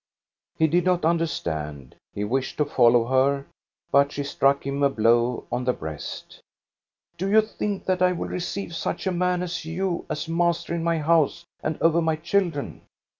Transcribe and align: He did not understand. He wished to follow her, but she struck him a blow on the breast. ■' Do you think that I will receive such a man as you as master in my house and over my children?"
He 0.57 0.65
did 0.65 0.83
not 0.85 1.05
understand. 1.05 1.95
He 2.15 2.23
wished 2.23 2.57
to 2.57 2.65
follow 2.65 3.05
her, 3.05 3.45
but 3.91 4.11
she 4.11 4.23
struck 4.23 4.65
him 4.65 4.81
a 4.81 4.89
blow 4.89 5.45
on 5.51 5.63
the 5.63 5.73
breast. 5.73 6.39
■' 7.15 7.17
Do 7.19 7.29
you 7.29 7.41
think 7.41 7.85
that 7.85 8.01
I 8.01 8.11
will 8.11 8.27
receive 8.27 8.73
such 8.75 9.05
a 9.05 9.11
man 9.11 9.43
as 9.43 9.63
you 9.63 10.07
as 10.09 10.27
master 10.27 10.73
in 10.73 10.83
my 10.83 10.97
house 10.97 11.45
and 11.61 11.79
over 11.83 12.01
my 12.01 12.15
children?" 12.15 12.81